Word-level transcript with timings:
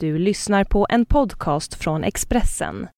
Du 0.00 0.18
lyssnar 0.18 0.64
på 0.64 0.86
en 0.90 1.06
podcast 1.06 1.74
från 1.74 2.04
Expressen. 2.04 2.88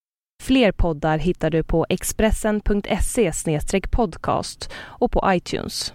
Fler 0.43 0.73
poddar 0.73 1.19
hittar 1.19 1.51
du 1.51 1.63
på 1.63 1.87
expressen.se 1.89 3.33
podcast 3.91 4.71
och 4.77 5.13
på 5.13 5.23
iTunes. 5.27 5.93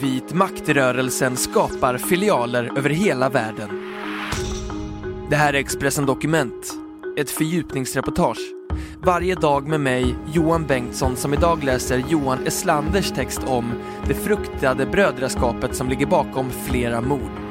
Vit 0.00 0.34
maktrörelsen 0.34 1.36
skapar 1.36 1.98
filialer 1.98 2.78
över 2.78 2.90
hela 2.90 3.28
världen. 3.28 3.92
Det 5.30 5.36
här 5.36 5.54
är 5.54 5.58
Expressen 5.58 6.06
Dokument, 6.06 6.72
ett 7.18 7.30
fördjupningsreportage. 7.30 8.52
Varje 9.04 9.34
dag 9.34 9.68
med 9.68 9.80
mig, 9.80 10.14
Johan 10.32 10.66
Bengtsson, 10.66 11.16
som 11.16 11.34
idag 11.34 11.64
läser 11.64 12.04
Johan 12.08 12.46
Eslanders 12.46 13.10
text 13.10 13.40
om 13.46 13.72
det 14.06 14.14
fruktade 14.14 14.86
brödraskapet 14.86 15.76
som 15.76 15.88
ligger 15.88 16.06
bakom 16.06 16.50
flera 16.50 17.00
mord. 17.00 17.41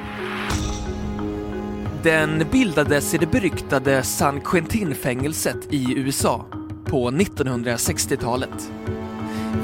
Den 2.03 2.45
bildades 2.51 3.13
i 3.13 3.17
det 3.17 3.31
beryktade 3.31 4.03
San 4.03 4.41
Quentin-fängelset 4.41 5.57
i 5.69 5.93
USA 5.97 6.45
på 6.85 7.11
1960-talet. 7.11 8.71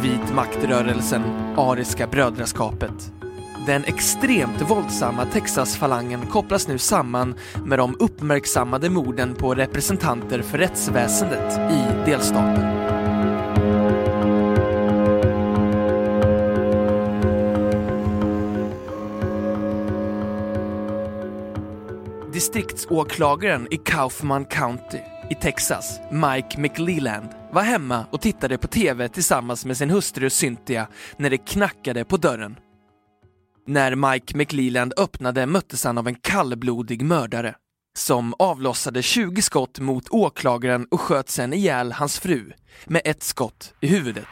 Vit 0.02 0.34
maktrörelsen, 0.35 1.23
Ariska 1.57 2.07
brödraskapet. 2.07 3.12
Den 3.65 3.84
extremt 3.84 4.62
våldsamma 4.70 5.26
Texas-falangen 5.26 6.26
kopplas 6.26 6.67
nu 6.67 6.77
samman 6.77 7.35
med 7.65 7.79
de 7.79 7.95
uppmärksammade 7.99 8.90
morden 8.90 9.35
på 9.35 9.55
representanter 9.55 10.41
för 10.41 10.57
rättsväsendet 10.57 11.71
i 11.71 12.09
delstaten. 12.12 12.96
Distriktsåklagaren 22.38 23.68
i 23.73 23.77
Kaufman 23.77 24.46
County 24.46 24.98
i 25.30 25.35
Texas, 25.35 25.99
Mike 26.12 26.60
McLeland, 26.60 27.29
var 27.52 27.62
hemma 27.62 28.05
och 28.12 28.21
tittade 28.21 28.57
på 28.57 28.68
TV 28.68 29.10
tillsammans 29.10 29.66
med 29.66 29.77
sin 29.77 29.90
hustru 29.90 30.29
Cynthia 30.29 30.88
när 31.18 31.29
det 31.29 31.38
knackade 31.38 32.05
på 32.05 32.18
dörren. 32.18 32.55
När 33.68 33.96
Mike 33.96 34.38
McLeland 34.38 34.94
öppnade 34.98 35.46
möttes 35.46 35.84
han 35.84 35.98
av 35.98 36.07
en 36.07 36.16
kallblodig 36.16 37.02
mördare 37.02 37.55
som 37.98 38.34
avlossade 38.40 39.01
20 39.01 39.41
skott 39.41 39.79
mot 39.79 40.10
åklagaren 40.10 40.88
och 40.91 41.01
sköt 41.01 41.29
sen 41.29 41.54
ihjäl 41.54 41.91
hans 41.91 42.20
fru 42.20 42.51
med 42.85 43.01
ett 43.05 43.24
skott 43.24 43.74
i 43.82 43.88
huvudet. 43.88 44.27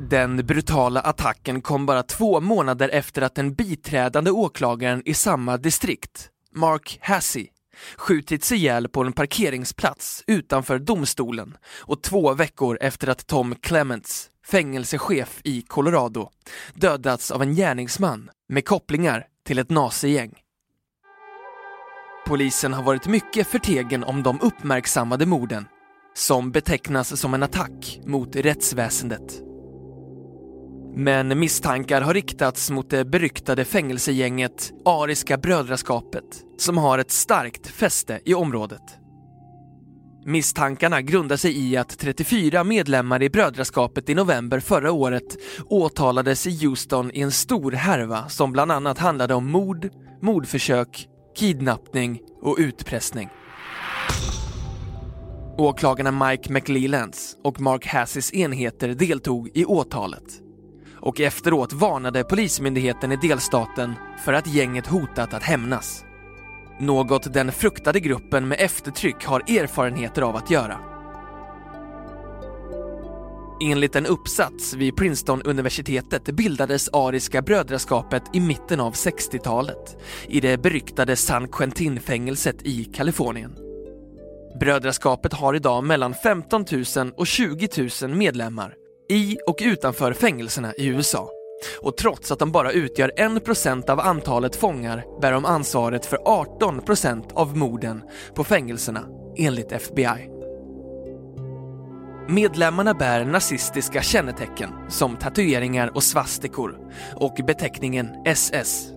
Den 0.00 0.36
brutala 0.36 1.00
attacken 1.00 1.62
kom 1.62 1.86
bara 1.86 2.02
två 2.02 2.40
månader 2.40 2.88
efter 2.88 3.22
att 3.22 3.34
den 3.34 3.54
biträdande 3.54 4.30
åklagaren 4.30 5.02
i 5.04 5.14
samma 5.14 5.56
distrikt, 5.56 6.28
Mark 6.54 6.98
Hassey, 7.02 7.46
skjutits 7.96 8.52
ihjäl 8.52 8.88
på 8.88 9.02
en 9.02 9.12
parkeringsplats 9.12 10.24
utanför 10.26 10.78
domstolen 10.78 11.56
och 11.66 12.02
två 12.02 12.34
veckor 12.34 12.78
efter 12.80 13.08
att 13.08 13.26
Tom 13.26 13.54
Clements, 13.54 14.30
fängelsechef 14.46 15.40
i 15.44 15.62
Colorado, 15.62 16.30
dödats 16.74 17.30
av 17.30 17.42
en 17.42 17.54
gärningsman 17.54 18.30
med 18.48 18.64
kopplingar 18.64 19.26
till 19.46 19.58
ett 19.58 19.70
nazigäng. 19.70 20.32
Polisen 22.26 22.72
har 22.72 22.82
varit 22.82 23.06
mycket 23.06 23.46
förtegen 23.46 24.04
om 24.04 24.22
de 24.22 24.40
uppmärksammade 24.40 25.26
morden, 25.26 25.66
som 26.14 26.50
betecknas 26.50 27.20
som 27.20 27.34
en 27.34 27.42
attack 27.42 28.00
mot 28.04 28.36
rättsväsendet. 28.36 29.47
Men 30.94 31.38
misstankar 31.38 32.02
har 32.02 32.14
riktats 32.14 32.70
mot 32.70 32.90
det 32.90 33.04
beryktade 33.04 33.64
fängelsegänget 33.64 34.72
Ariska 34.84 35.36
brödraskapet 35.36 36.24
som 36.58 36.78
har 36.78 36.98
ett 36.98 37.10
starkt 37.10 37.66
fäste 37.66 38.20
i 38.24 38.34
området. 38.34 38.82
Misstankarna 40.24 41.02
grundar 41.02 41.36
sig 41.36 41.58
i 41.58 41.76
att 41.76 41.98
34 41.98 42.64
medlemmar 42.64 43.22
i 43.22 43.30
brödraskapet 43.30 44.08
i 44.08 44.14
november 44.14 44.60
förra 44.60 44.92
året 44.92 45.36
åtalades 45.68 46.46
i 46.46 46.66
Houston 46.66 47.10
i 47.14 47.20
en 47.20 47.32
stor 47.32 47.72
härva 47.72 48.28
som 48.28 48.52
bland 48.52 48.72
annat 48.72 48.98
handlade 48.98 49.34
om 49.34 49.50
mord, 49.50 49.88
mordförsök, 50.22 51.08
kidnappning 51.36 52.20
och 52.42 52.56
utpressning. 52.58 53.28
Åklagarna 55.58 56.28
Mike 56.28 56.52
McLelands 56.52 57.36
och 57.44 57.60
Mark 57.60 57.86
Hassis 57.86 58.32
enheter 58.32 58.88
deltog 58.88 59.50
i 59.54 59.64
åtalet 59.64 60.47
och 61.08 61.20
efteråt 61.20 61.72
varnade 61.72 62.24
Polismyndigheten 62.24 63.12
i 63.12 63.16
delstaten 63.16 63.94
för 64.24 64.32
att 64.32 64.46
gänget 64.46 64.86
hotat 64.86 65.34
att 65.34 65.42
hämnas. 65.42 66.04
Något 66.80 67.32
den 67.32 67.52
fruktade 67.52 68.00
gruppen 68.00 68.48
med 68.48 68.60
eftertryck 68.60 69.24
har 69.24 69.40
erfarenheter 69.40 70.22
av 70.22 70.36
att 70.36 70.50
göra. 70.50 70.78
Enligt 73.62 73.96
en 73.96 74.06
uppsats 74.06 74.74
vid 74.74 74.96
Princeton-universitetet 74.96 76.24
bildades 76.24 76.88
Ariska 76.92 77.42
brödraskapet 77.42 78.22
i 78.32 78.40
mitten 78.40 78.80
av 78.80 78.92
60-talet 78.92 79.96
i 80.26 80.40
det 80.40 80.62
beryktade 80.62 81.16
San 81.16 81.48
Quentin-fängelset 81.48 82.62
i 82.62 82.84
Kalifornien. 82.84 83.56
Brödraskapet 84.60 85.32
har 85.32 85.54
idag 85.54 85.84
mellan 85.84 86.14
15 86.14 86.64
000 86.96 87.12
och 87.16 87.26
20 87.26 87.68
000 88.02 88.14
medlemmar 88.14 88.74
i 89.08 89.38
och 89.46 89.58
utanför 89.60 90.12
fängelserna 90.12 90.74
i 90.74 90.86
USA. 90.86 91.30
Och 91.80 91.96
trots 91.96 92.32
att 92.32 92.38
de 92.38 92.52
bara 92.52 92.72
utgör 92.72 93.12
1% 93.16 93.90
av 93.90 94.00
antalet 94.00 94.56
fångar 94.56 95.20
bär 95.20 95.32
de 95.32 95.44
ansvaret 95.44 96.06
för 96.06 96.16
18% 96.16 97.32
av 97.34 97.56
morden 97.56 98.02
på 98.34 98.44
fängelserna, 98.44 99.04
enligt 99.36 99.72
FBI. 99.72 100.28
Medlemmarna 102.28 102.94
bär 102.94 103.24
nazistiska 103.24 104.02
kännetecken 104.02 104.70
som 104.88 105.16
tatueringar 105.16 105.90
och 105.94 106.02
svastikor 106.02 106.78
och 107.14 107.38
beteckningen 107.46 108.08
SS. 108.24 108.88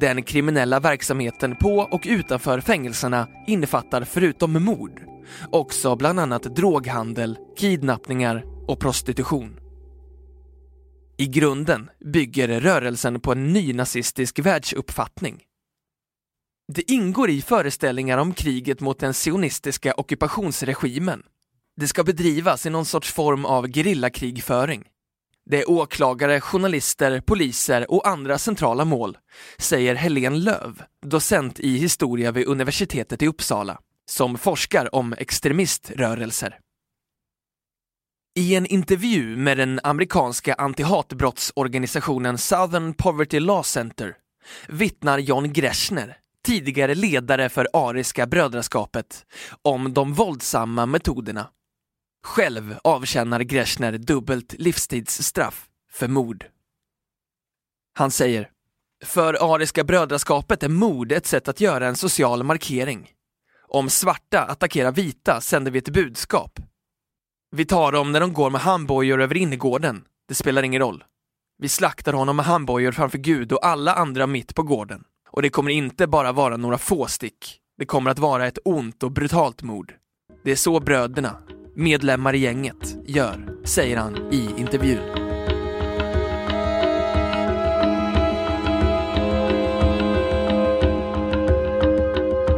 Den 0.00 0.22
kriminella 0.22 0.80
verksamheten 0.80 1.56
på 1.56 1.88
och 1.90 2.06
utanför 2.08 2.60
fängelserna 2.60 3.28
innefattar 3.46 4.04
förutom 4.04 4.64
mord 4.64 5.02
också 5.50 5.96
bland 5.96 6.20
annat 6.20 6.42
droghandel, 6.42 7.38
kidnappningar 7.58 8.57
och 8.68 8.80
prostitution. 8.80 9.60
I 11.16 11.26
grunden 11.26 11.90
bygger 12.12 12.60
rörelsen 12.60 13.20
på 13.20 13.32
en 13.32 13.52
nynazistisk 13.52 14.38
världsuppfattning. 14.38 15.42
Det 16.72 16.90
ingår 16.90 17.30
i 17.30 17.42
föreställningar 17.42 18.18
om 18.18 18.34
kriget 18.34 18.80
mot 18.80 18.98
den 18.98 19.14
sionistiska 19.14 19.94
ockupationsregimen. 19.96 21.22
Det 21.76 21.88
ska 21.88 22.04
bedrivas 22.04 22.66
i 22.66 22.70
någon 22.70 22.84
sorts 22.84 23.12
form 23.12 23.44
av 23.44 23.68
gerillakrigföring. 23.68 24.84
Det 25.50 25.62
är 25.62 25.70
åklagare, 25.70 26.40
journalister, 26.40 27.20
poliser 27.20 27.90
och 27.90 28.08
andra 28.08 28.38
centrala 28.38 28.84
mål, 28.84 29.18
säger 29.58 29.94
Helene 29.94 30.36
Löv, 30.36 30.82
docent 31.06 31.60
i 31.60 31.76
historia 31.76 32.32
vid 32.32 32.46
universitetet 32.46 33.22
i 33.22 33.26
Uppsala, 33.26 33.78
som 34.10 34.38
forskar 34.38 34.94
om 34.94 35.12
extremiströrelser. 35.18 36.58
I 38.38 38.54
en 38.54 38.66
intervju 38.66 39.36
med 39.36 39.58
den 39.58 39.80
amerikanska 39.82 40.54
antihatbrottsorganisationen 40.54 42.38
Southern 42.38 42.94
Poverty 42.94 43.40
Law 43.40 43.62
Center 43.62 44.16
vittnar 44.68 45.18
John 45.18 45.52
Greshner, 45.52 46.16
tidigare 46.44 46.94
ledare 46.94 47.48
för 47.48 47.68
Ariska 47.72 48.26
brödraskapet, 48.26 49.26
om 49.62 49.94
de 49.94 50.12
våldsamma 50.12 50.86
metoderna. 50.86 51.50
Själv 52.24 52.78
avtjänar 52.84 53.40
Greshner 53.40 53.92
dubbelt 53.92 54.54
livstidsstraff 54.58 55.66
för 55.92 56.08
mord. 56.08 56.44
Han 57.94 58.10
säger, 58.10 58.50
för 59.04 59.54
Ariska 59.54 59.84
brödraskapet 59.84 60.62
är 60.62 60.68
mord 60.68 61.12
ett 61.12 61.26
sätt 61.26 61.48
att 61.48 61.60
göra 61.60 61.88
en 61.88 61.96
social 61.96 62.42
markering. 62.42 63.10
Om 63.68 63.90
svarta 63.90 64.44
attackerar 64.44 64.92
vita 64.92 65.40
sänder 65.40 65.70
vi 65.70 65.78
ett 65.78 65.88
budskap. 65.88 66.60
Vi 67.50 67.64
tar 67.64 67.92
dem 67.92 68.12
när 68.12 68.20
de 68.20 68.32
går 68.32 68.50
med 68.50 68.60
handbojor 68.60 69.20
över 69.20 69.36
innergården. 69.36 70.04
Det 70.28 70.34
spelar 70.34 70.62
ingen 70.62 70.82
roll. 70.82 71.04
Vi 71.58 71.68
slaktar 71.68 72.12
honom 72.12 72.36
med 72.36 72.44
handbojor 72.44 72.92
framför 72.92 73.18
Gud 73.18 73.52
och 73.52 73.66
alla 73.66 73.94
andra 73.94 74.26
mitt 74.26 74.54
på 74.54 74.62
gården. 74.62 75.04
Och 75.30 75.42
det 75.42 75.50
kommer 75.50 75.70
inte 75.70 76.06
bara 76.06 76.32
vara 76.32 76.56
några 76.56 76.78
få 76.78 77.06
stick. 77.06 77.58
Det 77.78 77.86
kommer 77.86 78.10
att 78.10 78.18
vara 78.18 78.46
ett 78.46 78.58
ont 78.64 79.02
och 79.02 79.12
brutalt 79.12 79.62
mord. 79.62 79.94
Det 80.44 80.50
är 80.50 80.56
så 80.56 80.80
bröderna, 80.80 81.36
medlemmar 81.76 82.34
i 82.34 82.38
gänget, 82.38 82.96
gör, 83.06 83.48
säger 83.64 83.96
han 83.96 84.32
i 84.32 84.50
intervjun. 84.56 85.00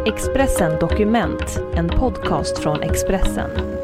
Expressen 0.07 0.79
Dokument, 0.81 1.61
en 1.75 1.89
podcast 1.89 2.59
från 2.59 2.83
Expressen. 2.83 3.80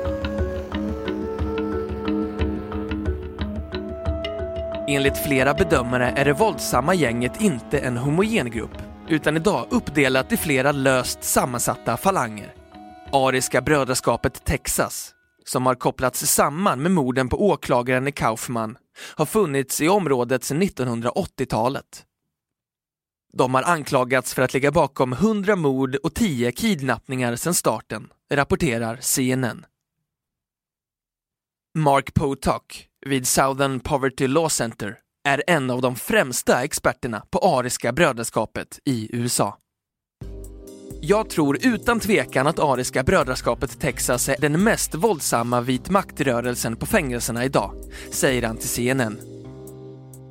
Enligt 4.89 5.19
flera 5.19 5.55
bedömare 5.55 6.11
är 6.17 6.25
det 6.25 6.33
våldsamma 6.33 6.95
gänget 6.95 7.41
inte 7.41 7.79
en 7.79 7.97
homogen 7.97 8.51
grupp, 8.51 8.83
utan 9.09 9.37
idag 9.37 9.67
uppdelat 9.71 10.33
i 10.33 10.37
flera 10.37 10.73
löst 10.73 11.25
sammansatta 11.25 11.97
falanger. 11.97 12.55
Ariska 13.13 13.61
brödraskapet 13.61 14.45
Texas, 14.45 15.15
som 15.45 15.67
har 15.67 15.75
kopplats 15.75 16.27
samman 16.27 16.83
med 16.83 16.91
morden 16.91 17.29
på 17.29 17.49
åklagaren 17.49 18.09
i 18.09 18.13
Kaufman, 18.13 18.79
har 19.17 19.27
funnits 19.27 19.81
i 19.81 19.89
området 19.89 20.45
sedan 20.45 20.63
1980-talet. 20.63 22.05
De 23.33 23.55
har 23.55 23.63
anklagats 23.63 24.35
för 24.35 24.43
att 24.43 24.55
ligga 24.55 24.73
bakom 24.73 25.13
100 25.13 25.57
mord 25.57 25.95
och 25.95 26.15
10 26.15 26.53
kidnappningar 26.53 27.37
sedan 27.37 27.55
starten, 27.55 28.09
rapporterar 28.33 28.99
CNN. 29.01 29.67
Mark 31.75 32.15
Potok 32.15 32.89
vid 33.07 33.27
Southern 33.27 33.81
Poverty 33.81 34.27
Law 34.27 34.49
Center 34.49 34.97
är 35.29 35.43
en 35.47 35.71
av 35.71 35.83
de 35.83 35.97
främsta 35.97 36.65
experterna 36.65 37.23
på 37.31 37.39
ariska 37.39 37.93
brödraskapet 37.93 38.79
i 38.85 39.17
USA. 39.17 39.59
Jag 41.01 41.31
tror 41.31 41.59
utan 41.63 42.01
tvekan 42.01 42.47
att 42.47 42.59
Ariska 42.59 43.03
brödraskapet 43.03 43.81
Texas 43.81 44.29
är 44.29 44.37
den 44.41 44.65
mest 44.65 44.95
våldsamma 44.95 45.61
vit 45.61 45.91
maktrörelsen 45.91 46.77
på 46.77 46.87
fängelserna 46.87 47.45
idag, 47.45 47.73
säger 48.11 48.43
han 48.43 48.57
till 48.57 48.69
CNN. 48.69 49.19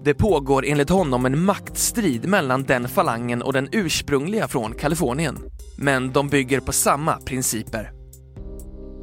Det 0.04 0.14
pågår 0.14 0.66
enligt 0.66 0.90
honom 0.90 1.26
en 1.26 1.46
maktstrid 1.46 2.28
mellan 2.28 2.64
den 2.64 2.88
falangen 2.88 3.42
och 3.42 3.54
den 3.54 3.70
ursprungliga 3.72 4.48
från 4.48 4.74
Kalifornien. 4.74 5.38
Men 5.78 6.12
de 6.12 6.30
bygger 6.30 6.60
på 6.60 6.72
samma 6.72 7.18
principer. 7.18 7.95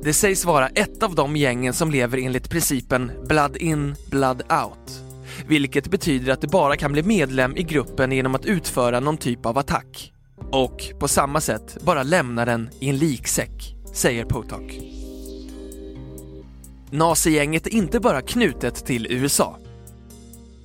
Det 0.05 0.13
sägs 0.13 0.45
vara 0.45 0.69
ett 0.69 1.03
av 1.03 1.15
de 1.15 1.37
gängen 1.37 1.75
som 1.75 1.91
lever 1.91 2.19
enligt 2.19 2.51
principen 2.51 3.13
blood 3.29 3.57
in, 3.57 3.95
blood 4.11 4.43
out. 4.43 5.03
Vilket 5.47 5.91
betyder 5.91 6.33
att 6.33 6.41
du 6.41 6.47
bara 6.47 6.77
kan 6.77 6.93
bli 6.93 7.03
medlem 7.03 7.57
i 7.57 7.63
gruppen 7.63 8.13
genom 8.13 8.35
att 8.35 8.45
utföra 8.45 9.01
någon 9.01 9.17
typ 9.17 9.47
av 9.47 9.59
attack. 9.59 10.13
Och 10.51 10.83
på 11.01 11.09
samma 11.09 11.41
sätt 11.41 11.77
bara 11.85 12.03
lämna 12.03 12.45
den 12.45 12.71
i 12.81 12.89
en 12.89 12.99
liksäck, 12.99 13.77
säger 13.95 14.25
Potok. 14.25 14.79
Nazigänget 16.91 17.67
är 17.67 17.75
inte 17.75 18.01
bara 18.01 18.23
knutet 18.23 18.87
till 18.87 19.07
USA. 19.11 19.59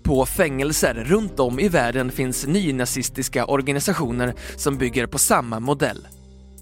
På 0.03 0.25
fängelser 0.25 0.93
runt 0.93 1.39
om 1.39 1.59
i 1.59 1.69
världen 1.69 2.11
finns 2.11 2.47
nynazistiska 2.47 3.45
organisationer 3.45 4.33
som 4.55 4.77
bygger 4.77 5.07
på 5.07 5.17
samma 5.17 5.59
modell. 5.59 6.07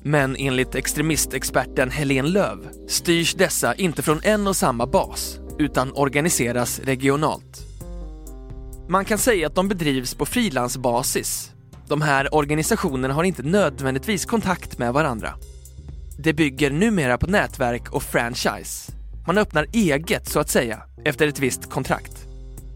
Men 0.08 0.36
enligt 0.36 0.76
extremistexperten 0.76 1.92
Helene 1.92 2.30
Löv 2.30 2.70
styrs 2.88 3.34
dessa 3.34 3.76
inte 3.76 4.02
från 4.02 4.20
en 4.24 4.48
och 4.48 4.56
samma 4.56 4.88
bas, 4.88 5.40
utan 5.60 5.92
organiseras 5.94 6.80
regionalt. 6.80 7.62
Man 8.90 9.06
kan 9.06 9.18
säga 9.18 9.48
att 9.48 9.56
de 9.56 9.68
bedrivs 9.68 10.16
på 10.16 10.26
frilansbasis. 10.26 11.52
De 11.88 12.02
här 12.02 12.36
organisationerna 12.36 13.14
har 13.14 13.24
inte 13.24 13.44
nödvändigtvis 13.44 14.26
kontakt 14.26 14.78
med 14.78 14.94
varandra. 14.94 15.34
Det 16.20 16.34
bygger 16.34 16.72
numera 16.72 17.18
på 17.18 17.28
nätverk 17.28 17.94
och 17.94 18.04
franchise. 18.04 18.92
Man 19.28 19.38
öppnar 19.38 19.68
eget 19.74 20.30
så 20.30 20.40
att 20.40 20.50
säga, 20.50 20.84
efter 21.06 21.28
ett 21.28 21.40
visst 21.40 21.70
kontrakt. 21.70 22.28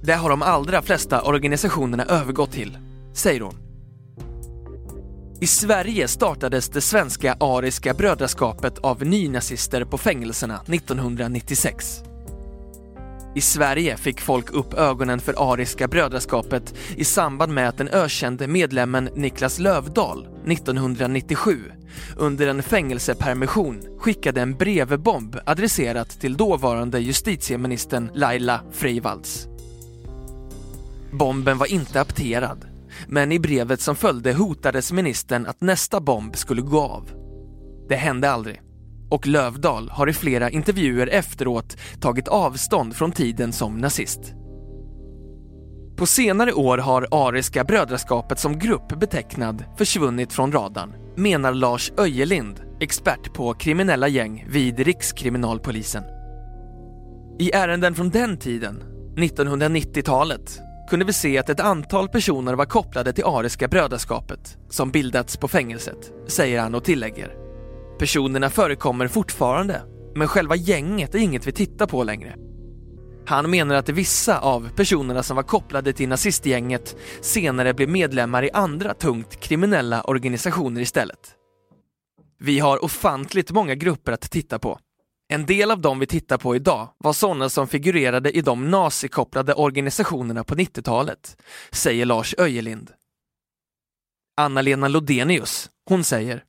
Det 0.04 0.14
har 0.14 0.30
de 0.30 0.42
allra 0.42 0.82
flesta 0.82 1.22
organisationerna 1.22 2.06
övergått 2.06 2.52
till, 2.52 2.78
säger 3.14 3.42
hon. 3.42 3.69
I 5.42 5.48
Sverige 5.48 6.08
startades 6.08 6.70
det 6.70 6.82
svenska 6.82 7.38
ariska 7.40 7.94
brödraskapet 7.94 8.78
av 8.78 9.06
nynazister 9.06 9.86
på 9.86 9.98
fängelserna 9.98 10.62
1996. 10.68 12.04
I 13.36 13.42
Sverige 13.42 13.98
fick 13.98 14.22
folk 14.22 14.52
upp 14.52 14.74
ögonen 14.74 15.20
för 15.20 15.54
ariska 15.54 15.88
brödraskapet 15.88 16.74
i 16.96 17.04
samband 17.04 17.54
med 17.54 17.70
att 17.70 17.78
den 17.78 17.88
ökände 17.88 18.48
medlemmen 18.48 19.10
Niklas 19.16 19.60
Lövdahl 19.60 20.28
1997 20.48 21.64
under 22.18 22.48
en 22.48 22.64
fängelsepermission 22.64 23.82
skickade 24.00 24.42
en 24.42 24.58
brevbomb 24.58 25.40
adresserat 25.46 26.10
till 26.10 26.38
dåvarande 26.38 27.00
justitieministern 27.00 28.12
Laila 28.14 28.62
Freivalds. 28.72 29.48
Bomben 31.12 31.58
var 31.58 31.72
inte 31.72 32.02
apterad, 32.02 32.69
men 33.08 33.32
i 33.32 33.40
brevet 33.40 33.82
som 33.82 33.96
följde 33.96 34.34
hotades 34.34 34.92
ministern 34.92 35.46
att 35.46 35.62
nästa 35.62 36.00
bomb 36.00 36.36
skulle 36.36 36.62
gå 36.62 36.82
av. 36.82 37.10
Det 37.90 37.96
hände 37.96 38.32
aldrig 38.32 38.62
och 39.10 39.28
Lövdal 39.28 39.90
har 39.90 40.10
i 40.10 40.14
flera 40.14 40.50
intervjuer 40.50 41.08
efteråt 41.08 41.78
tagit 42.00 42.28
avstånd 42.28 42.96
från 42.96 43.12
tiden 43.12 43.54
som 43.54 43.78
nazist. 43.78 44.34
På 45.98 46.06
senare 46.06 46.54
år 46.54 46.78
har 46.78 47.08
Ariska 47.12 47.64
brödraskapet 47.64 48.40
som 48.40 48.60
grupp 48.60 49.00
betecknad 49.00 49.64
försvunnit 49.78 50.34
från 50.34 50.52
radarn, 50.52 50.94
menar 51.16 51.54
Lars 51.54 51.92
Öjelind, 51.98 52.62
expert 52.80 53.34
på 53.34 53.54
kriminella 53.54 54.08
gäng 54.08 54.46
vid 54.50 54.80
Rikskriminalpolisen. 54.80 56.04
I 57.40 57.52
ärenden 57.52 57.96
från 57.96 58.10
den 58.10 58.38
tiden, 58.38 58.84
1990-talet, 59.16 60.60
kunde 60.90 61.06
vi 61.06 61.14
se 61.14 61.38
att 61.38 61.50
ett 61.50 61.60
antal 61.60 62.10
personer 62.10 62.54
var 62.54 62.66
kopplade 62.66 63.14
till 63.14 63.24
Ariska 63.24 63.68
brödraskapet 63.68 64.58
som 64.70 64.92
bildats 64.92 65.38
på 65.38 65.48
fängelset, 65.48 66.12
säger 66.28 66.62
han 66.62 66.76
och 66.76 66.84
tillägger. 66.84 67.36
Personerna 68.00 68.50
förekommer 68.50 69.08
fortfarande, 69.08 69.82
men 70.16 70.28
själva 70.28 70.56
gänget 70.56 71.16
är 71.16 71.20
inget 71.20 71.48
vi 71.48 71.52
tittar 71.52 71.88
på 71.88 72.04
längre. 72.04 72.36
Han 73.26 73.50
menar 73.50 73.76
att 73.76 73.90
vissa 73.90 74.40
av 74.40 74.70
personerna 74.76 75.24
som 75.24 75.36
var 75.36 75.44
kopplade 75.44 75.94
till 75.94 76.10
nazistgänget 76.10 76.96
senare 77.22 77.74
blev 77.74 77.90
medlemmar 77.90 78.44
i 78.44 78.52
andra 78.52 78.94
tungt 78.94 79.40
kriminella 79.40 80.02
organisationer 80.02 80.82
istället. 80.82 81.36
Vi 82.40 82.60
har 82.60 82.84
ofantligt 82.84 83.52
många 83.52 83.76
grupper 83.76 84.12
att 84.12 84.32
titta 84.32 84.60
på. 84.60 84.80
En 85.32 85.46
del 85.46 85.72
av 85.72 85.82
dem 85.82 86.00
vi 86.00 86.08
tittar 86.08 86.38
på 86.38 86.56
idag 86.56 86.90
var 86.98 87.14
sådana 87.14 87.50
som 87.50 87.68
figurerade 87.68 88.32
i 88.32 88.42
de 88.42 88.72
nazikopplade 88.72 89.54
organisationerna 89.54 90.44
på 90.44 90.56
90-talet, 90.56 91.38
säger 91.72 92.06
Lars 92.06 92.36
Öjelind. 92.38 92.92
Anna-Lena 94.38 94.88
Lodenius, 94.88 95.70
hon 95.86 96.04
säger 96.04 96.44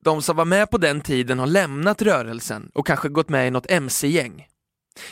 de 0.00 0.22
som 0.22 0.36
var 0.36 0.44
med 0.44 0.70
på 0.70 0.78
den 0.78 1.00
tiden 1.00 1.38
har 1.38 1.46
lämnat 1.46 2.02
rörelsen 2.02 2.70
och 2.74 2.86
kanske 2.86 3.08
gått 3.08 3.28
med 3.28 3.48
i 3.48 3.50
något 3.50 3.70
mc-gäng. 3.70 4.46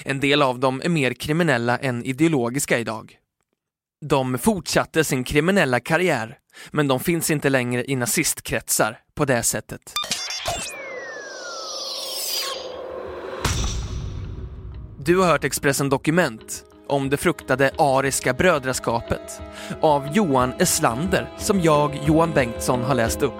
En 0.02 0.20
del 0.20 0.42
av 0.42 0.58
dem 0.58 0.82
är 0.84 0.88
mer 0.88 1.14
kriminella 1.14 1.78
än 1.78 2.04
ideologiska 2.04 2.78
idag. 2.78 3.18
De 4.06 4.38
fortsatte 4.38 5.04
sin 5.04 5.24
kriminella 5.24 5.80
karriär, 5.80 6.38
men 6.70 6.88
de 6.88 7.00
finns 7.00 7.30
inte 7.30 7.48
längre 7.48 7.90
i 7.90 7.96
nazistkretsar 7.96 8.98
på 9.14 9.24
det 9.24 9.42
sättet. 9.42 9.92
Du 15.06 15.18
har 15.18 15.26
hört 15.26 15.44
Expressen 15.44 15.88
Dokument 15.88 16.64
om 16.86 17.10
det 17.10 17.16
fruktade 17.16 17.70
ariska 17.78 18.32
brödraskapet 18.32 19.40
av 19.80 20.08
Johan 20.12 20.52
Eslander 20.58 21.32
som 21.38 21.60
jag, 21.60 22.00
Johan 22.06 22.32
Bengtsson, 22.34 22.82
har 22.82 22.94
läst 22.94 23.22
upp. 23.22 23.32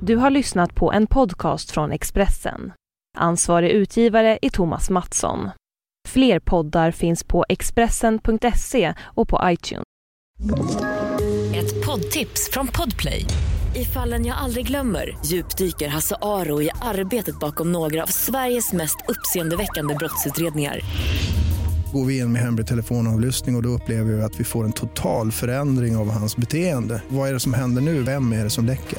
Du 0.00 0.16
har 0.16 0.30
lyssnat 0.30 0.74
på 0.74 0.92
en 0.92 1.06
podcast 1.06 1.70
från 1.70 1.92
Expressen. 1.92 2.72
Ansvarig 3.18 3.70
utgivare 3.70 4.38
är 4.42 4.50
Thomas 4.50 4.90
Mattsson. 4.90 5.50
Fler 6.08 6.40
poddar 6.40 6.90
finns 6.90 7.24
på 7.24 7.44
Expressen.se 7.48 8.94
och 9.00 9.28
på 9.28 9.40
iTunes. 9.44 9.84
Ett 11.54 11.86
poddtips 11.86 12.50
från 12.52 12.68
Podplay. 12.68 13.24
I 13.74 13.84
fallen 13.84 14.26
jag 14.26 14.36
aldrig 14.36 14.66
glömmer 14.66 15.18
djupdyker 15.24 15.88
Hasse 15.88 16.16
Aro 16.22 16.62
i 16.62 16.70
arbetet 16.82 17.40
bakom 17.40 17.72
några 17.72 18.02
av 18.02 18.06
Sveriges 18.06 18.72
mest 18.72 18.96
uppseendeväckande 19.08 19.94
brottsutredningar 19.94 20.80
går 21.92 22.04
vi 22.04 22.18
in 22.18 22.32
med 22.32 22.42
hemlig 22.42 22.66
telefonavlyssning 22.66 23.54
och, 23.54 23.58
och 23.58 23.62
då 23.62 23.68
upplever 23.68 24.12
vi 24.12 24.22
att 24.22 24.40
vi 24.40 24.44
får 24.44 24.64
en 24.64 24.72
total 24.72 25.32
förändring 25.32 25.96
av 25.96 26.10
hans 26.10 26.36
beteende. 26.36 27.02
Vad 27.08 27.28
är 27.28 27.32
det 27.32 27.40
som 27.40 27.54
händer 27.54 27.82
nu? 27.82 28.02
Vem 28.02 28.32
är 28.32 28.44
det 28.44 28.50
som 28.50 28.66
läcker? 28.66 28.98